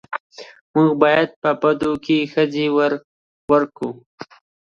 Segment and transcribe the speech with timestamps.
[0.73, 0.91] موږ
[1.41, 2.65] په بدو کې ښځې
[3.51, 3.89] ورکوو